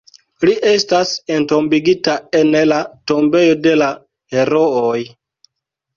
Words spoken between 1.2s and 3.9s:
entombigita en la Tombejo de